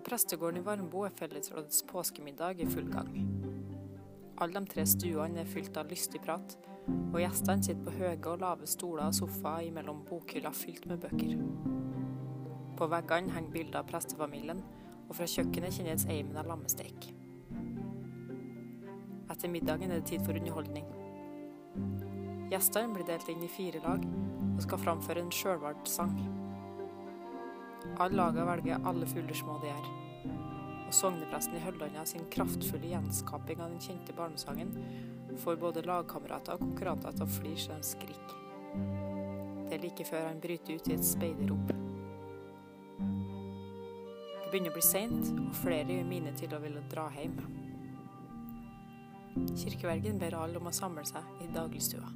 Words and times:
prestegården 0.00 0.62
i 0.62 0.64
Varmbo 0.64 1.02
er 1.04 1.12
fellesrådets 1.18 1.82
påskemiddag 1.90 2.60
i 2.64 2.66
full 2.66 2.88
gang. 2.88 3.10
Alle 4.40 4.60
de 4.60 4.66
tre 4.66 4.86
stuene 4.88 5.42
er 5.42 5.50
fylt 5.50 5.76
av 5.76 5.90
lystig 5.92 6.22
prat, 6.24 6.56
og 6.88 7.18
gjestene 7.20 7.62
sitter 7.62 7.84
på 7.84 7.96
høye 7.98 8.16
og 8.32 8.40
lave 8.40 8.66
stoler 8.66 9.10
og 9.10 9.14
sofaer 9.14 9.68
imellom 9.68 10.00
bokhyller 10.08 10.56
fylt 10.56 10.86
med 10.88 11.02
bøker. 11.04 11.36
På 12.78 12.88
veggene 12.88 13.34
henger 13.36 13.52
bilder 13.52 13.82
av 13.82 13.90
prestefamilien, 13.90 14.62
og 15.08 15.16
fra 15.18 15.28
kjøkkenet 15.28 15.76
kjennes 15.76 16.06
eimen 16.08 16.38
av 16.40 16.48
lammesteik. 16.48 17.10
Etter 19.30 19.50
middagen 19.52 19.90
er 19.90 20.00
det 20.00 20.08
tid 20.08 20.24
for 20.24 20.38
underholdning. 20.38 20.88
Gjestene 22.52 22.94
blir 22.96 23.06
delt 23.08 23.28
inn 23.32 23.44
i 23.44 23.50
fire 23.52 23.80
lag 23.84 24.02
og 24.04 24.62
skal 24.64 24.80
framføre 24.80 25.22
en 25.24 25.32
sjølvalgt 25.32 25.88
sang. 25.88 26.16
Alle 27.98 28.16
laga 28.16 28.44
velger 28.46 28.86
alle 28.86 29.06
fugler 29.06 29.36
små 29.36 29.58
de 29.62 29.70
er. 29.72 29.88
Og 30.86 30.94
sognepresten 30.94 31.56
i 31.56 31.62
Høllanda 31.64 32.04
sin 32.08 32.26
kraftfulle 32.32 32.90
gjenskaping 32.92 33.62
av 33.62 33.72
den 33.72 33.82
kjente 33.82 34.14
barnesangen 34.16 34.74
får 35.40 35.56
både 35.60 35.84
lagkamerater 35.88 36.58
og 36.58 36.66
konkurrenter 36.66 37.14
til 37.16 37.24
å 37.24 37.32
flire 37.38 37.62
så 37.62 37.78
de 37.78 37.88
skriker. 37.88 38.36
Det 39.68 39.78
er 39.78 39.84
like 39.86 40.04
før 40.04 40.26
han 40.28 40.40
bryter 40.42 40.76
ut 40.76 40.90
i 40.90 40.96
et 40.98 41.06
speiderrop. 41.06 41.72
Det 44.42 44.50
begynner 44.50 44.68
å 44.68 44.76
bli 44.76 44.84
seint, 44.84 45.30
og 45.32 45.54
flere 45.62 45.96
gjør 45.96 46.10
mine 46.10 46.34
til 46.36 46.52
å 46.52 46.60
ville 46.60 46.82
dra 46.92 47.06
hjem. 47.16 47.38
Kirkevergen 49.56 50.20
ber 50.20 50.36
alle 50.36 50.60
om 50.60 50.68
å 50.68 50.76
samle 50.76 51.06
seg 51.08 51.24
i 51.40 51.48
dagligstua. 51.54 52.10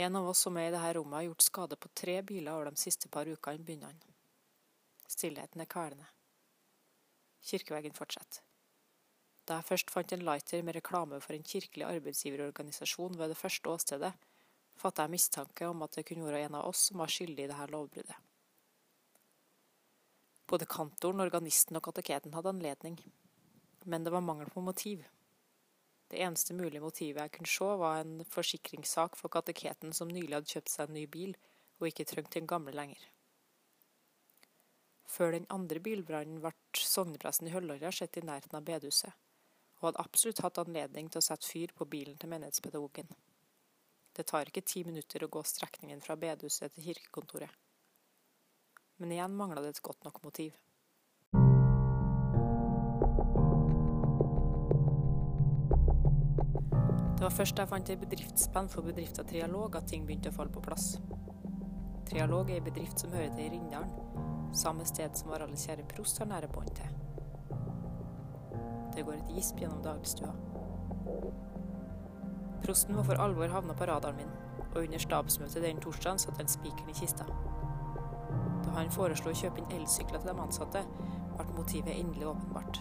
En 0.00 0.16
av 0.16 0.28
oss 0.30 0.46
som 0.46 0.56
er 0.56 0.70
i 0.70 0.72
dette 0.72 0.92
rommet, 0.96 1.18
har 1.18 1.26
gjort 1.26 1.44
skade 1.44 1.76
på 1.76 1.90
tre 2.00 2.14
biler 2.24 2.54
over 2.54 2.70
de 2.70 2.80
siste 2.80 3.10
par 3.12 3.28
ukene, 3.28 3.60
begynner 3.60 3.90
han. 3.90 4.14
Stillheten 5.10 5.60
er 5.60 5.68
kvelende. 5.68 6.06
Kirkeveggen 7.44 7.92
fortsetter. 7.92 8.40
Da 9.44 9.58
jeg 9.58 9.66
først 9.68 9.92
fant 9.92 10.12
en 10.14 10.24
lighter 10.24 10.64
med 10.64 10.78
reklame 10.78 11.18
for 11.20 11.36
en 11.36 11.44
kirkelig 11.44 11.84
arbeidsgiverorganisasjon 11.88 13.18
ved 13.18 13.32
det 13.32 13.36
første 13.36 13.72
åstedet, 13.74 14.12
fattet 14.80 15.04
jeg 15.04 15.14
mistanke 15.18 15.68
om 15.68 15.84
at 15.84 15.98
det 15.98 16.06
kunne 16.08 16.28
være 16.28 16.46
en 16.46 16.56
av 16.62 16.72
oss 16.72 16.86
som 16.88 17.02
var 17.02 17.12
skyldig 17.12 17.44
i 17.44 17.50
dette 17.50 17.68
lovbruddet. 17.74 18.16
Både 20.48 20.70
kantoren, 20.70 21.20
organisten 21.20 21.76
og 21.76 21.84
kateketen 21.90 22.32
hadde 22.34 22.54
anledning, 22.54 22.96
men 23.84 24.06
det 24.06 24.16
var 24.16 24.24
mangel 24.24 24.48
på 24.54 24.64
motiv. 24.64 25.04
Det 26.10 26.18
eneste 26.18 26.54
mulige 26.58 26.82
motivet 26.82 27.22
jeg 27.22 27.32
kunne 27.36 27.50
se, 27.50 27.70
var 27.78 28.00
en 28.00 28.24
forsikringssak 28.26 29.16
for 29.18 29.30
kateketen 29.30 29.94
som 29.94 30.10
nylig 30.10 30.34
hadde 30.34 30.50
kjøpt 30.50 30.72
seg 30.72 30.88
en 30.88 30.96
ny 30.98 31.06
bil 31.06 31.36
og 31.78 31.86
ikke 31.88 32.06
trengte 32.10 32.40
en 32.40 32.50
gammel 32.50 32.74
lenger. 32.76 33.04
Før 35.10 35.34
den 35.34 35.46
andre 35.50 35.80
bilbrannen 35.82 36.42
ble 36.42 36.52
sognepresten 36.76 37.48
i 37.48 37.54
Høllåra 37.54 37.90
sett 37.94 38.18
i 38.18 38.24
nærheten 38.26 38.58
av 38.58 38.66
bedehuset, 38.66 39.14
og 39.78 39.88
hadde 39.88 40.02
absolutt 40.02 40.42
hatt 40.44 40.60
anledning 40.62 41.08
til 41.10 41.22
å 41.22 41.24
sette 41.24 41.46
fyr 41.46 41.74
på 41.74 41.86
bilen 41.94 42.18
til 42.20 42.30
menighetspedagogen. 42.30 43.10
Det 44.14 44.26
tar 44.26 44.50
ikke 44.50 44.66
ti 44.66 44.82
minutter 44.86 45.24
å 45.24 45.30
gå 45.32 45.42
strekningen 45.46 46.02
fra 46.04 46.18
bedehuset 46.18 46.74
til 46.74 46.90
kirkekontoret. 46.90 47.54
Men 49.00 49.14
igjen 49.14 49.38
mangla 49.38 49.62
det 49.64 49.76
et 49.76 49.82
godt 49.86 50.04
nok 50.04 50.20
motiv. 50.26 50.58
Det 57.20 57.26
var 57.26 57.34
først 57.36 57.52
da 57.52 57.66
jeg 57.66 57.68
fant 57.68 57.90
ei 57.92 57.98
bedriftspenn 58.00 58.68
for 58.72 58.86
bedrifta 58.88 59.20
Trialog 59.28 59.74
at 59.76 59.90
ting 59.90 60.06
begynte 60.08 60.30
å 60.30 60.32
falle 60.32 60.54
på 60.54 60.62
plass. 60.64 60.94
Trialog 62.08 62.48
er 62.48 62.62
ei 62.62 62.64
bedrift 62.64 63.02
som 63.02 63.12
hører 63.12 63.34
til 63.34 63.42
i 63.44 63.50
Rindalen, 63.52 63.90
samme 64.56 64.86
sted 64.88 65.18
som 65.20 65.28
vår 65.28 65.44
alles 65.44 65.66
kjære 65.68 65.84
prost 65.90 66.16
har 66.22 66.30
nære 66.30 66.48
bånd 66.54 66.72
til. 66.78 66.94
Det 68.94 69.04
går 69.04 69.18
et 69.18 69.34
gisp 69.36 69.60
gjennom 69.60 69.82
dagligstua. 69.84 70.32
Prosten 72.64 72.96
var 72.96 73.04
for 73.10 73.20
alvor 73.26 73.52
havna 73.52 73.76
på 73.76 73.90
radaren 73.92 74.16
min, 74.22 74.32
og 74.70 74.80
under 74.86 75.04
stabsmøtet 75.04 75.66
den 75.66 75.84
torsdagen 75.84 76.24
satt 76.24 76.40
han 76.40 76.48
spikeren 76.48 76.88
i 76.88 76.96
kista. 77.02 77.28
Da 78.64 78.78
han 78.78 78.96
foreslo 78.96 79.34
å 79.34 79.36
kjøpe 79.42 79.60
inn 79.60 79.76
elsykler 79.82 80.24
til 80.24 80.32
de 80.32 80.40
ansatte, 80.48 80.86
ble 81.36 81.50
motivet 81.52 82.00
endelig 82.00 82.32
åpenbart. 82.32 82.80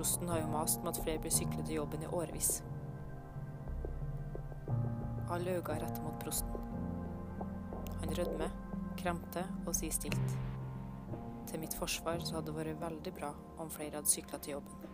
Prosten 0.00 0.28
har 0.28 0.38
jo 0.40 0.46
mast 0.48 0.80
med 0.80 0.94
at 0.94 0.98
flere 1.04 1.20
bør 1.20 1.32
sykle 1.34 1.60
til 1.60 1.74
jobben 1.74 2.02
i 2.02 2.06
årevis. 2.08 2.62
Alle 5.28 5.58
øyne 5.58 5.74
er 5.74 5.82
rettet 5.82 6.00
mot 6.02 6.14
prosten. 6.22 6.54
Han 8.00 8.14
rødmer, 8.18 8.54
kremter 8.96 9.50
og 9.66 9.76
sier 9.76 9.92
stilt. 9.92 10.32
Til 11.50 11.60
mitt 11.60 11.76
forsvar 11.76 12.24
så 12.24 12.38
hadde 12.38 12.48
det 12.48 12.56
vært 12.56 12.80
veldig 12.80 13.12
bra 13.18 13.34
om 13.60 13.68
flere 13.68 14.00
hadde 14.00 14.08
sykla 14.14 14.40
til 14.40 14.56
jobben. 14.56 14.88